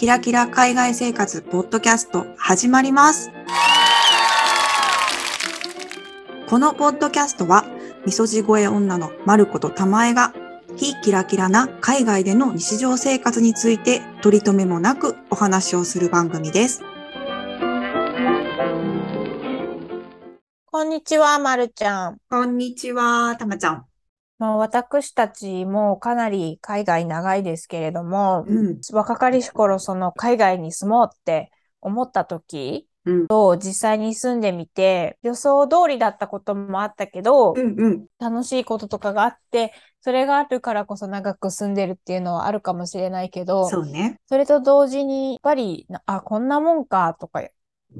[0.00, 3.30] キラキラ海外生活ポッドキャスト始まります。
[6.48, 7.66] このポッドキャストは、
[8.06, 10.32] みそじ声女のまることたまえが、
[10.74, 16.82] 非キラキラな海外での日常生活について取り留めもなくお話をする番組です。
[20.64, 22.16] こんにちは、まるちゃん。
[22.30, 23.89] こんにちは、たまちゃん。
[24.40, 28.80] まあ、私たちもかなり海外長いですけれども、うん。
[28.90, 33.26] 若かりし頃その海外に住もうって思った時うん。
[33.28, 38.06] と実際に住んでみて予想通りだったこともあったけど、うんうん。
[38.18, 44.18] 楽しいこととかがあって、それがあるからこそ長く住んでるっていうのはあるかもしれないけど、そうね。
[44.26, 47.42] それと同時にやっぱり、なあ、こんなもんかとか、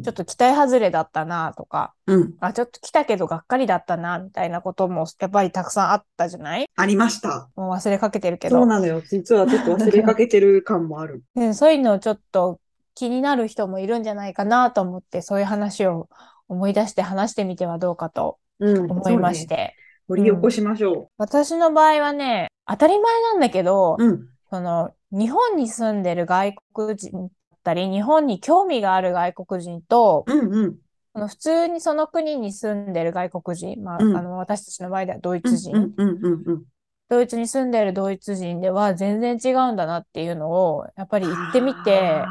[0.04, 2.34] ちょっと期待外れだったなとか、うん。
[2.40, 6.66] あ、ちょっと来たけどがっかりだったな、みたいなこともやっぱりたくさんあったじゃない？
[6.76, 7.48] ありました。
[7.56, 8.56] もう忘れかけてるけど。
[8.56, 9.02] そうなのよ。
[9.02, 11.22] 実はちょっと忘れかけてる感もある。
[11.34, 12.60] で そういうのをちょっと
[12.94, 16.08] 気になる人もいるんじゃないかなと思って、そういう話を
[16.48, 18.90] 思い出して話してみてはどうかとうん。
[18.90, 19.56] 思いましそうね。
[19.56, 19.74] て。
[20.08, 24.04] 掘り起こしましょ私の場合はね、当たり前なんだけど、う。
[24.04, 24.28] うん。
[24.50, 27.28] その、日本に住んでる外国人だ
[27.60, 30.80] ったり、日本に興味がある外国人と、うんうん。
[31.14, 36.64] 普通にその国に住んでる外国人、まあ、うんあの、私たちの場合ではドイうんツ人、うんうんうんうん。
[37.10, 42.30] ドイツに住んでるドイツ人では全然違うんだなっていうのを、やっぱり行ってみて、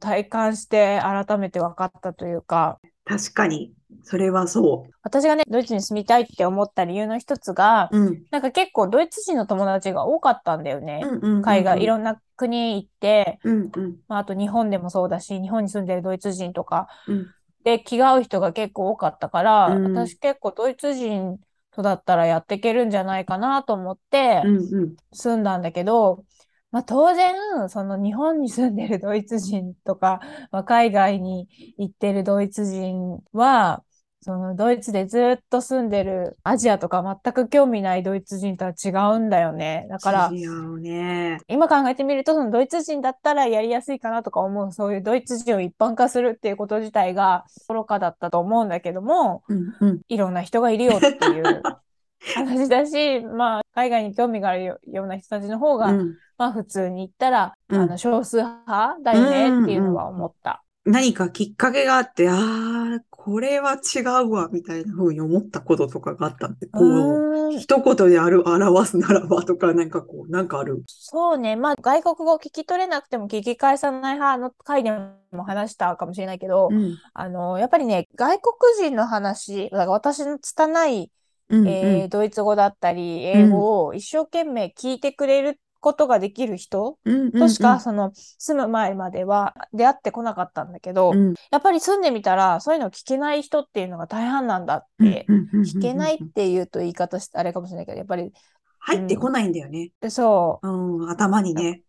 [0.00, 3.74] 体感して改めて分かったというか、あ、確かに。
[4.02, 7.98] それはそ私がね、ドイツに住みたいって思った理由の一つが、う。
[7.98, 8.22] うん。
[8.30, 11.00] なんか結構ドイツ人の友達が多かったんだよね。
[11.02, 17.26] うんうんうんうん海外、いろんな国行って、うんうんまあ、あと日本でもそうだし、日本に住んでるドイツ人とかうん。
[17.62, 21.38] で気が合う人が結構多かったから、うん私結構ドイツ人
[21.72, 24.96] とだったらやっていけるんじゃないかなと思ってうんうん。
[25.12, 26.24] 住んだんだけど、
[26.70, 27.34] まあ、当然、
[27.68, 30.20] その日本に住んでるドイツ人とか、
[30.52, 31.48] まあ、海外に
[31.78, 33.82] 行ってるドイツ人は、
[34.22, 39.86] そのドイツでずっと住んでるアジアとか全く興味ないドイツ人とは違うんだよね。
[39.88, 41.40] だから、ね。
[41.48, 50.00] 今考えてみると、そのドイツ人だったらやりやすいかなとか思う、そういうドイツ人を一般化するっていうこと自体が愚かだったと思うんだけども、うんうん。
[50.08, 51.62] いろんな人がいるよっていう
[52.34, 60.62] 話だし、まあ、海外に興味があるよような人たちの方が、うんまあ普通に言ったら、うんあの少数派だよねっていうのは思った。
[60.86, 70.82] 何かきっかけがあって、ああ、これは違うわ、みたいな風に思ったこととかがあったんで、こう、一言である、表すならばとか、なんかこう、なんかある。
[70.86, 71.54] そうね。
[71.54, 74.90] まあ外国語聞き取れなくても聞き返さない派の回で
[75.32, 76.96] も話したかもしれないけど、うん。
[77.12, 78.54] あの、やっぱりね、外国
[78.88, 81.12] 人の話、だから私の拙い、
[81.50, 87.32] うんえードイツ語だったり、英語を一生懸命聞いてくれることができる人うん。
[87.32, 98.32] としか、その、住む前までは出会ってこなかったんだけど、うん、やっぱり住んでみたら、そういうの聞けない人っていうのが大半なんだって、聞けないっていうと言い方してあれかもしれないけど、やっぱり、
[98.78, 99.90] 入ってこないんだよね。
[100.08, 101.82] そうん、頭にね。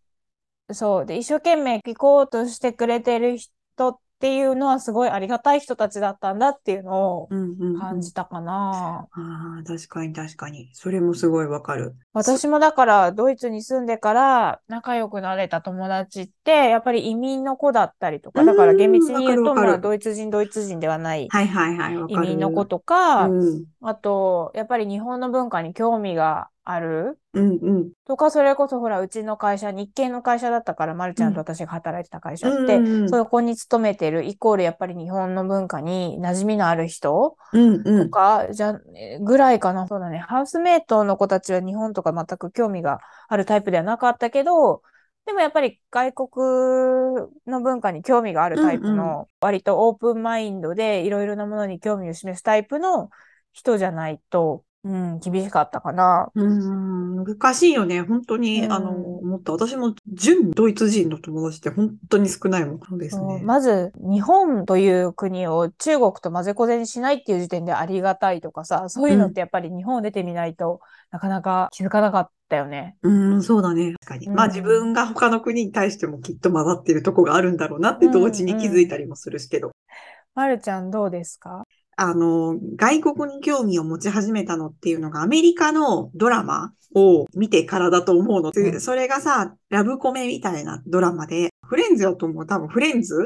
[0.68, 1.06] う、そう。
[1.06, 9.08] で、一生懸命聞こうとしてくれてる人っていうのはすごいありがたい人たちだったんだっていうのをうんうんうん感じたかな。
[9.10, 10.70] ああ、確かに確かに。
[10.74, 11.96] それもすごいわかる。
[12.12, 22.16] 私もだからドイツに住んでから仲良くなれた友達ってやっぱり移民の子だったりとか、だから厳密に言うとまあドイツ人ドイツ人ではないはいはいはい、わ移。
[22.16, 27.18] 民の子とか、うん、あとやっぱり日本の文化に興味がある？
[27.34, 27.92] うん、うん。
[28.04, 38.08] とか、それこそほらうちの会社、日系の会社だったから、まるちゃんと私が働いてた会社って、うんうんうんそこに勤めてるイコールやっぱり日本の文化に馴染みのある人うん、うん。
[38.08, 39.86] とか、じゃ、えぐらいかな。
[39.86, 40.18] そうだね。
[40.18, 44.82] ハウスメイトの子たちは日本とか全く興味があるタイプではなかったけど、
[45.24, 46.28] でもやっぱり外国
[47.46, 53.10] の文化に興味があるタイプうんの、割とオープンマインドでいろいろなものに興味を示すタイプの
[53.52, 56.28] 人じゃないと、うん、厳しかったかな。
[56.34, 58.02] うん、難しいよね。
[58.02, 59.52] 本当に、うんあの、思った。
[59.52, 62.80] 私も純ドイツ人の友達って本当に少ないもん。
[62.80, 63.40] そうですね。
[63.44, 70.80] まず、日本という国を中国と混ぜこぜにしないっていう時点でありがたいとかさ、そういうのってやっぱり日本を出てみないと
[71.12, 72.96] なかなか気づかなかったよね。
[73.02, 73.94] うん、そうだね。
[74.00, 74.26] 確かに。
[74.26, 79.70] うんまあ自分が他の国に対してもきっと混ざってるとこがあるんだろうなって同時に気づいたりもするしけど。
[80.34, 81.64] まるちゃんどうですか？
[82.08, 88.50] あの、外国に興味を持ち始めたのっていうのがアメリカのドラマを見てからだと思うの。
[88.50, 88.80] で、うん。
[88.80, 92.46] それがさ、ラブコメみたいなドラマで、フレンズだと思う。
[92.46, 93.24] 多分フレンズ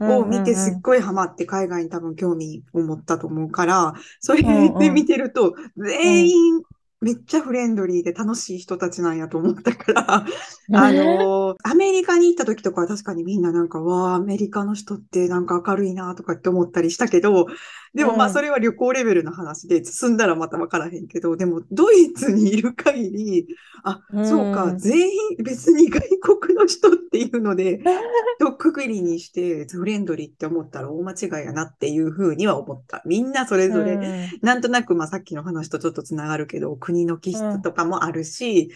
[0.00, 6.62] を見てすっごいハマって海外に多分興味を持ったと思うから、それで見てると、全員
[7.00, 10.26] めっちゃフレンドリーで楽しい人たちなんやと思ったから、
[10.74, 17.46] あの、アメリカに行った時とかは確かにみんななんか、わあ、アメリカの人ってなんか明るいなとかって思ったりしたけど、
[17.94, 18.32] でもまあうん。
[18.32, 23.46] それは旅行レベルの話で、進んだらまた分からへんけど、でもドイツにいる限り、
[23.84, 26.02] あ、そうか、うん全員別に外
[26.40, 27.80] 国の人っていうので、
[28.38, 33.02] とっくくりにしてフレンドリーって思ったら大間違いやなっていうふうには思った。
[33.06, 34.00] みんなそれぞれ、うん。
[34.42, 38.70] なんとなく、まあ、さっきの話とちょっとつながるけど、国の気質とかもあるし、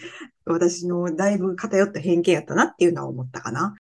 [0.45, 3.75] 私のだいぶ偏った偏見やったなっていうのは思ったかな。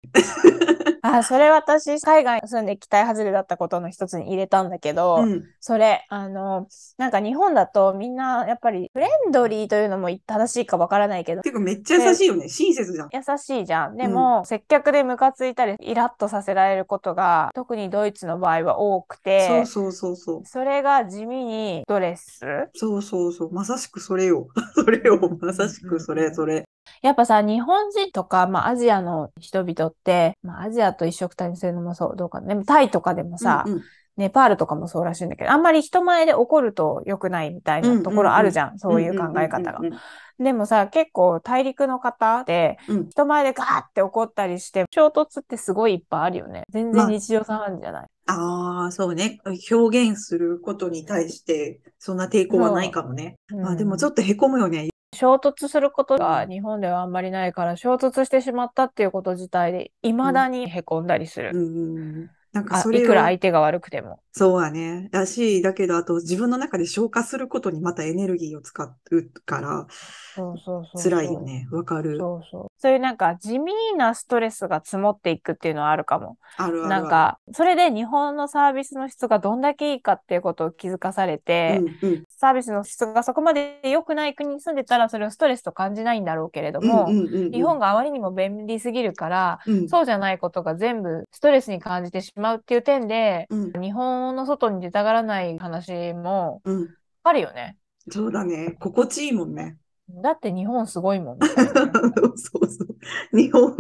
[1.03, 5.45] あ、それ私、海外に住んで期待外れだったことの一つに入れたんだけど、うん。
[5.61, 12.49] それ、あの、なんか日本だとみんなやっぱりフレンドリーというのも正しいかわからないけど、てかめっちゃ優しいよね。
[12.49, 13.09] 親切じゃん。
[13.13, 13.97] 優しいじゃん。
[13.97, 20.43] でも、接客でムカついたり、イラッとさせられることが、特にドイツの場合は多くそうて、そうそうそう。
[20.45, 22.41] それが地味にストレス。
[22.75, 23.53] そうそうそう。
[23.53, 24.49] まさしくそれよ。
[24.75, 25.19] それよ。
[25.41, 26.65] まさしくそれ、それ。
[27.03, 32.49] やっぱさ、日本人とか、まあ、アジアの人々って、まあ、アジアと一緒くたにするのもそう、どうかな。
[32.49, 33.83] でも、タイとかでもさ、うんうん
[34.17, 38.79] ネパールとかもそうらしいんだけど、あんまり人前で怒ると良くないみたいなところあるじゃん。
[38.79, 39.87] そういう考え方がうん。
[39.87, 40.01] うんうん
[40.39, 46.65] でもさ、結構大陸の方で、うん人前でガーって怒ったりして、衝突ってすごいいっぱいあるよね。
[46.71, 48.07] 全まあ然日常茶飯事じゃない。
[48.27, 49.39] ああ、そうね。
[49.71, 53.37] 表現することに対して、そんな抵抗はないかもね。
[53.51, 54.92] まあでもちょっっとへこむよね。
[55.13, 61.51] と衝突することが日本ではあんまりないから、衝突してしまったっていうこと自体で、未だにへこんだりする。
[61.53, 62.31] うん。
[62.53, 64.21] なんかあそれをいくら相手が悪くても。
[64.33, 65.09] そうだね。
[65.13, 69.87] だし、だけど、あと自分の中で消化することにまたエネルギーを使うから、
[70.35, 71.03] そうそうそう。
[71.03, 71.69] 辛いよね。
[71.71, 72.19] わかる。
[72.19, 72.67] そうそう。
[72.79, 76.39] そういうなんか地味なストレスが積もっていくっていうのはあるかも。
[76.57, 76.89] あるあるある。
[76.89, 96.95] なんか、それで日本のサービスの質がどんだけいいかっていうことを気づかされて、うんうんサービスの質がそこまで良くない国に住んでたらそれをストレスと感じないんだろうけれども、うんうんうんうん日本があまりにも便利すぎるから、うんそうじゃないことが全部ストレスに感じてしまうっていう点で、うん日本の外に出たがらない話もうん
[97.25, 97.77] あるよね。
[98.11, 98.77] そうだね。
[98.81, 99.79] 心地いいもんね。
[100.09, 101.47] だって日本すごいもんね。
[102.37, 103.37] そうそう。
[103.37, 103.77] 日本、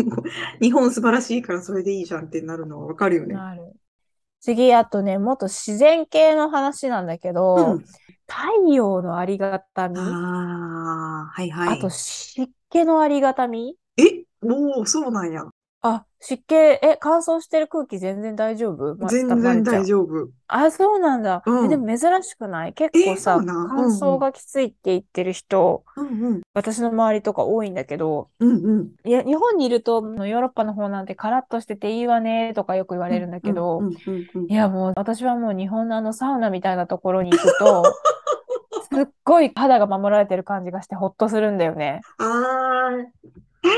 [0.60, 3.34] 日本素晴らしいからそれでいいじゃんってなるのはわかるよね。
[3.34, 3.74] なる。
[4.40, 7.84] 次、あとね、もっと自然系の話なんだけど、うん。
[8.26, 11.78] 太陽のありがたみ、ああ、はいはい。
[11.78, 15.44] あと湿気のありがたみえ、もうそうなんや。
[15.84, 18.94] あ、湿気、え、乾燥してる空気全然大丈夫？
[18.96, 20.22] ま全然大丈夫。
[20.24, 20.28] 夫。
[20.46, 21.42] あ、そうなんだ。
[21.44, 22.72] うんえ、でも珍しくない？
[22.72, 23.68] 結構えさ、そうなん？
[23.68, 26.40] 乾燥がきついって言ってる人、うんうん。
[26.54, 28.90] 私の周りとか多いんだけど、うんうん。
[29.04, 37.82] いや、日本にいると、ヨーロッパの方なんてカラッとしてていいわねとかよく言われるんだけど、うんうんうんうんいや、もう私はもう日本のあのサウナみたいなところに行くと、
[38.94, 42.02] すっごい肌が守られてる感じがしてほっとするんだよね。
[42.18, 42.90] ああ、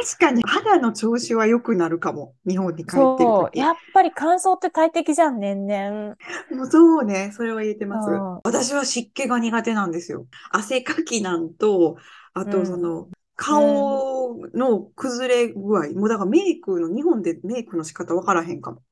[0.05, 2.35] 確かに肌の調子は良くなるかも。
[2.47, 3.59] 日本に帰ってる。
[3.59, 6.17] やっぱり乾燥って大敵じゃん、年々。
[6.51, 8.35] もうそうね、それは言えてますうん。
[8.45, 10.27] 私は湿気が苦手なんですよ。
[10.51, 11.97] 汗かきなんと、
[12.35, 15.93] あうんとその、顔の崩れ具合。
[15.95, 18.83] もうだからメイクの、日本でメイクの仕方わからへんかも。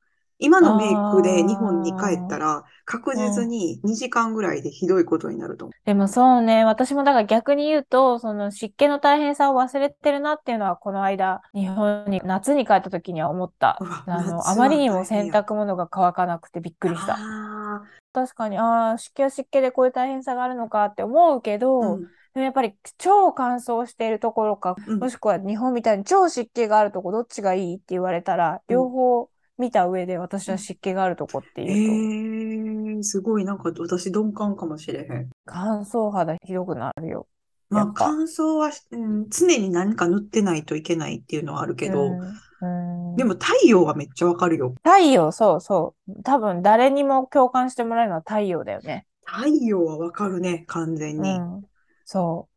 [0.43, 13.79] 今のメイクで日本に帰ったら、確実に2時間ぐらいでひどいことになると思でもそうね、私もだから逆に言うと、その湿気の大変さを忘れてるなっていうのは、この間、日本に夏に帰った時には思った。
[14.07, 17.15] あの、あまりにも洗濯物が乾かなくてびっくりした。
[17.15, 17.83] あ
[18.13, 22.03] 確かに、ああ、湿気は湿気でこういう大変さがあるのかって思うけーど、うん。
[22.35, 29.29] でもやっぱり超乾燥しているところか、うんもしくは日本みたいに超湿気があるとこどっちがいいって言われたら、両方
[29.59, 35.31] 見た上で私は湿気があるとこってえいうと、ー、すごい、なんか私鈍感かもしれへん。
[35.45, 37.27] 乾燥肌ひどくなるよ。
[37.71, 44.73] まあ、乾燥はし、うん、常に何か塗ってないといけないっていうのはあるけど、うんうんでも太陽はめっちゃわかるよ。
[44.85, 46.23] 太陽、そうそう。
[46.23, 49.05] 多分誰にも共感してもらえるのは太陽だよね。
[49.25, 51.31] 太陽はわかるね、完全に。
[51.37, 51.63] うん。
[52.05, 52.53] そう。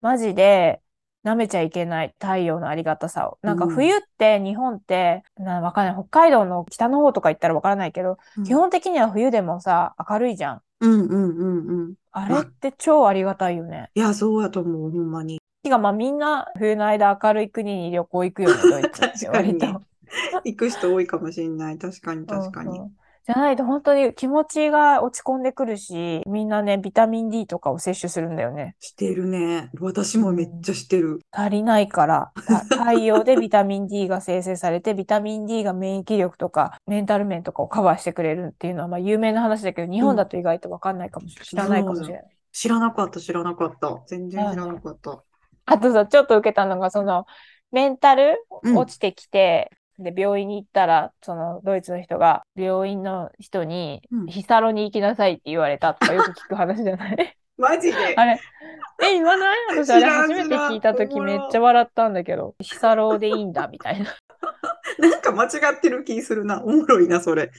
[0.00, 0.80] マジで
[1.30, 3.38] 舐めちゃいけない太陽のありがたさを。
[3.42, 5.94] なんかうん冬って日本って、な、わかんない。
[5.94, 10.62] 北海道の北の方とか行ったらわからないけど、うん基本的には冬でもさ、明るいじゃん。
[10.80, 11.94] うんうんうんうん。
[12.12, 13.90] あれって超ありがたいよね。
[13.94, 15.40] いや、そうやと思う、ほんまに。
[15.62, 19.58] てかまあみんな冬の間明るい国に旅行行くよね、ドイツ 確かに。
[20.44, 21.78] 行く人多いかもしれない。
[21.78, 22.68] 確かに、確かに。
[22.70, 22.90] そうそう
[23.28, 28.74] じゃないと本当に気持ちが落ち込んでくるし、みんなね、ビタミン D とかを摂取するんだよね。
[28.80, 29.68] してるね。
[29.80, 31.20] 私もめっちゃしてる。
[31.30, 42.38] 足りないから、た太陽でビタミン D が生成されて、ビタミン D が免疫力とか、メンタル面とかをカバーしてくれるっていうのは、まあ有名な話だけど、日本だと意外とわかんないかもしれない、知らないかもしれない。
[42.52, 44.02] 知らなかった、知らなかった。
[44.06, 45.22] 全然知らなかった。
[45.66, 47.26] あとさ、ちょっと受けたのが、その、
[47.72, 57.36] メンタルうん落ちてきて、で、病院に行ったら、その、ドイツの人が、病院の人にうん、ヒサロに行きなさいって言われたとかよく聞く話じゃない？
[57.58, 58.14] マジで？
[58.16, 58.40] あれ、
[59.02, 59.56] え、言わない？
[59.76, 64.14] 私、あれ初めて聞いたときめっちゃ笑ったんだけど、ヒサロでいいんだ、みたいな。
[64.98, 66.62] なんか間違ってる気するな。
[66.62, 67.50] おもろいな、それ。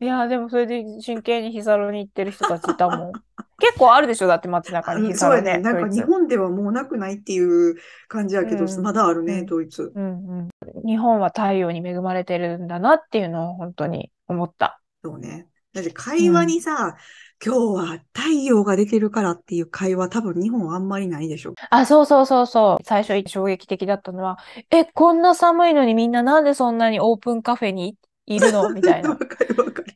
[0.00, 3.12] いや、でもそれで真剣にヒサロに行ってる人たちいたもん。
[3.60, 4.26] 結構あるでしょ？
[4.26, 5.58] だって街中にね、そうやね。
[5.58, 7.76] なんか日本ではもうなくないっていう
[8.08, 9.92] 感じやけど、うんまだあるね、うんドイツ。
[9.94, 10.48] うんうん。
[10.84, 14.80] 日本は太陽に恵まれてるんだなっていうのを本当に思った。
[15.04, 15.46] そうね。
[15.72, 16.96] だって会話にさ、
[17.44, 17.58] 今日
[17.92, 21.54] は太陽が出てるからっていう会話多分日本はあんまりないでしょ。
[21.70, 22.84] あ、そうそうそうそう。
[22.84, 24.38] 最初衝撃的だったのは、
[24.70, 28.68] え、こんな寒いのにみんななんでそんなにオープンカフェにいるの？
[28.70, 29.16] みたいな わ。
[29.16, 29.94] かるわかる。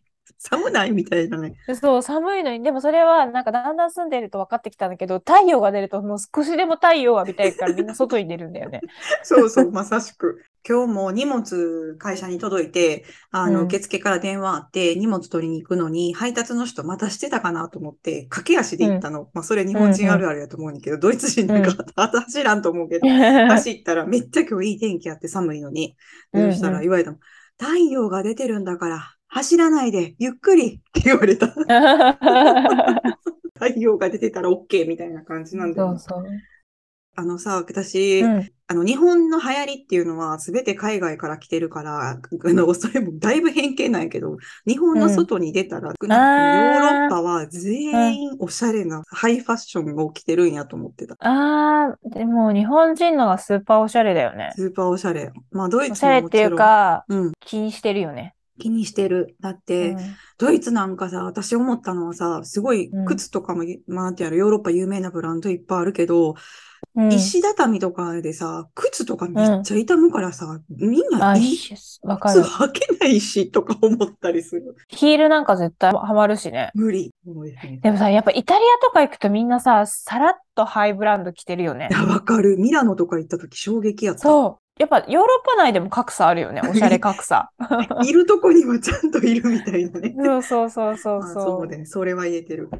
[0.50, 1.54] 寒ないみたいなね。
[1.80, 8.80] そう、寒いのに、でもそれはなんかだんだん住んでると分かってきたんだけど、太陽が出るともう少しでも太陽を浴びたいからみんな外に出るんだよね。
[9.24, 10.42] そうそう、まさしく。
[10.66, 19.28] 今日も荷物会社に届いて、あの、うん受付から電話あって、荷物取りに行くのに、配達の人またしてたかなと思って、駆け足で行ったの。
[19.34, 23.06] まあ、それ日本人あるあるやと思うんだけど、ドイツ人なんか、走らんと思うけど、
[23.48, 25.96] 走ったらめっちゃ今日いい天気あって寒いのに。
[26.32, 27.18] うんうんそしたら言われたの。
[27.58, 31.48] 太陽が出てるんだから、走らないで、ゆっくりって言われた。
[33.58, 35.98] 太陽が出てたら OK みたいな感じなんだよね。
[35.98, 36.30] そうそう。
[37.16, 38.48] あのさ、私、うん。
[38.66, 44.36] あの、日本の流行りっていうのは全て海外から来てるから、あの、それもだいぶ偏見なんやけど、
[44.66, 51.16] 日本の外に出たら、ヨーロッパは全員おしゃれなハイファッションを着てるんやと思ってた。
[51.20, 54.52] あー、でも日本人のがスーパーおしゃれだよね。
[54.56, 55.30] スーパーおしゃれ。
[55.50, 58.33] まあ、ドイおツしゃれっていうか、うん、気にしてるよね。
[58.58, 59.36] 気にしてる。
[59.40, 59.98] だって、うん
[60.36, 66.34] ドイツなんかさ、私思ったのはさ、すごいうん靴とかも、まあ、なんてやる、ヨーロッパ有名なブランドいっぱいあるけど、う
[67.02, 72.44] ん石畳とかでさ、靴とかめっちゃ傷むからさ、みんな靴る。
[72.44, 74.76] 履けないし、とか思ったりする。
[74.88, 76.70] ヒールなんか絶対ハマるしね。
[76.74, 77.12] 無理。
[77.80, 82.56] でもさ、やっぱイタリアとか行くとみんなさ、さらっとハイブランド着てるよねわかる。
[82.58, 84.20] ミラノとか行った時衝撃やった。
[84.20, 84.63] そう。
[84.80, 86.60] やっぱヨーロッパ内でも格差あるよね。
[86.68, 87.50] おしゃれ格差。
[88.04, 90.14] いるとこにはちゃんといるみたいなね。
[90.18, 91.86] そうそうそうそうまあそそうね。
[91.86, 92.70] それは言えてる。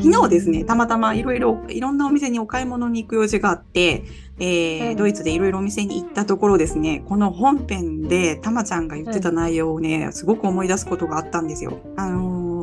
[0.00, 4.04] 昨日ですね、たまたまいろいろ、いろんなお店にお買い物に行く用事があって、
[4.40, 11.78] えーうんドイツでいろいろお店に行ったところですね、この本編でたまちゃんが言ってた内容をね、すごく思い出すことがあったんですよ。
[11.96, 12.58] あのー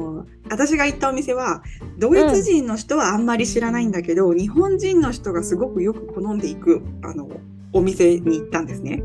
[0.50, 1.64] 私が行ったお店は、
[1.98, 7.30] ドイツ人の人はあんまり知らないんだけど、日本人の人がすごくよく好んでいく、あの、
[7.74, 9.04] お店に行ったんですね。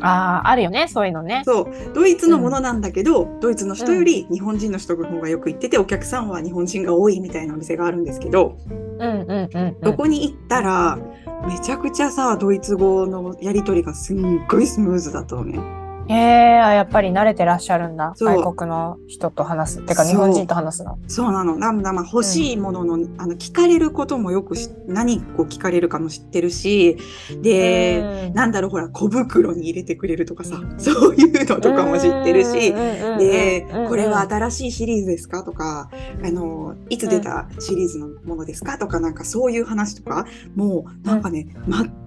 [0.00, 0.88] ああ、あるよね。
[0.88, 1.42] そういうのね。
[1.44, 9.76] そう、ドイツのものなんだけど、ドイツの人より日本人の人の方がよく行ってて、お客さんは日本人が多いみたいなお店があるんですけど、うんうんうんうん。
[9.82, 10.98] そこに行ったら、
[11.46, 15.85] めちゃくちゃさ、ドイツ語のやりとりがすんごいスムーズだったのね。
[16.08, 18.14] へえ、あやっぱり慣れてらっしゃるんだ。
[18.16, 19.86] 外国の人と話す。
[19.86, 20.98] てか日本人と話すの。
[21.08, 21.56] そうなの。
[21.56, 26.96] なんだ、まあ、欲しいものの、あの、聞かれることもよくし、何を聞かれるかも知ってるし、
[27.42, 32.72] で、うんなんだろう、ほら、小袋に入れてくれるとかさ、 そういうのとかも知ってるし、
[33.18, 35.90] で、これは新しいシリーズですかとか、
[36.22, 41.48] あの、いつ出たシリーズのものですかとか、なんかそういう話とか、もうなんかね、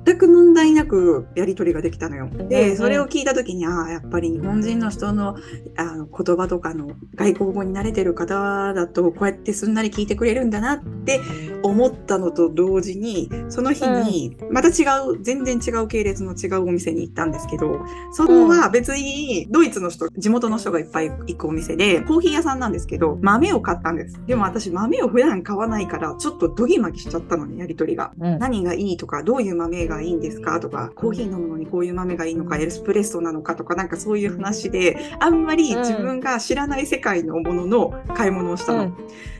[0.10, 2.30] 全く問題なくやり取りができたのよ。
[2.32, 5.36] うんで、それを聞いたときに、ああ、やっぱり日本人の人の
[5.78, 11.20] あの言葉とかの外国語に慣れてる方だと、こうやってすんなり聞いてくれるんだなって
[11.62, 17.80] 思ったのと同時に、その日に、また違う、全然違う系列の違うお店に行ったんですけど、
[18.12, 24.20] そこは別にドイツの人、地元の人がいっぱい行くお店で、コーヒー屋さんなんですけど、豆を買ったんです。
[24.25, 28.12] でも私豆を普段買わないから、ちょっとドギマギしちゃったのね、やりとりが。
[28.20, 30.60] うん何がいいとか、どういう豆がいいんですか？
[30.60, 38.84] とか、コーヒー飲むのにこういう豆がいいのか、エスプレッソなのかとか、なんかそういう話で、あんまり自分が知らない世界のものの買い物をしたの。
[38.84, 38.94] うん。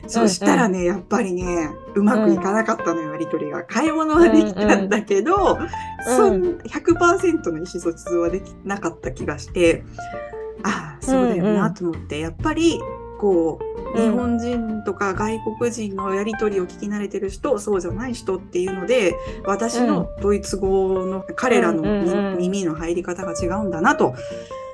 [0.06, 3.62] そしたらね、やっぱりね、うまくいかなかったのよ、やりとりが。
[3.64, 5.58] 買い物はできたんだけど、
[6.04, 9.84] そん100%の意思疎通はできなかった気がして、
[10.62, 12.80] ああ、そうだよなと思って、やっぱり、
[13.20, 22.38] こう、うん日本人とか外国人のやりとりを聞き慣れてる人、そうじゃない人っていうので、私のドイツ語の彼らのうんうんうん。
[22.38, 24.14] 耳の入り方が違うんだなと、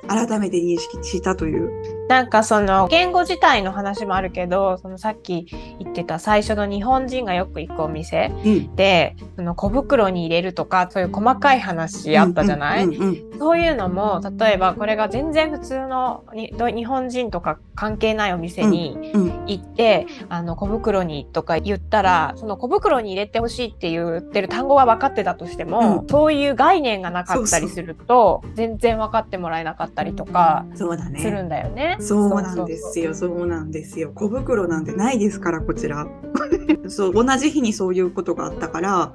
[0.07, 5.47] 改めて認識したというなんかその言語自体の話もあるけどそのさっき
[5.79, 8.75] 言ってた最初の日本人がよく行くお店うん。
[8.75, 31.41] でその小袋に入れるとかそういう細かい話あったじゃない、うんうんうんそういうのも例えばこれが全然普通のにど日本人とか関係ないお店にうん行って、あの小袋にとか言ったらその小袋に入れてほしいって言ってる単語は分かってたとしても、うんそういう概念がなかったりすると全然分かってもらえなかったりとかそうだするね。
[31.43, 31.96] んだよね。
[31.99, 33.13] そうなんですよ。
[33.13, 34.11] そうなんですよ。
[34.13, 36.07] 小袋なんてないですから、こちら。
[36.87, 39.13] そう、同じ日にそういうことがあったから、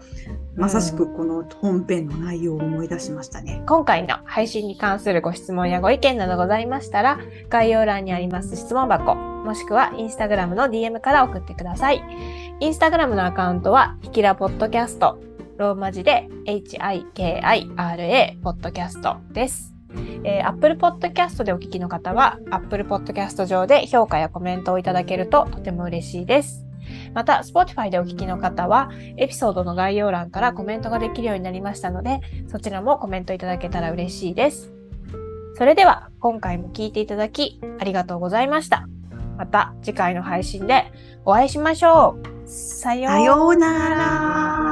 [0.56, 3.62] まさしくこの本編の内容を思い出しましたね。
[3.66, 12.02] 今回の配信に関するご質問やご意見などございましたら、概要欄にあります質問箱、もしくはインスタグラムの DM から送ってください。
[12.60, 15.18] インスタグラムのアカウントは、ひきらポッドキャスト、
[15.56, 19.72] ローマ字で HIKIRA ポッドキャストです。
[20.24, 26.64] えー、Apple Podcast でお聞きの方は、Apple Podcast 上で評価やコメントをいただけるととても嬉しいです。
[27.14, 34.72] また、Spotify でお聞きの方は、エピソードの概要欄からコメントができるようになりましたので、そちらもコメントいただけたら嬉しいです。
[35.54, 38.88] それでは、今回も聞いていただき、ありがとうございました。
[39.36, 40.92] また次回の配信で
[41.24, 42.48] お会いしましょう。
[42.48, 44.71] さようなら。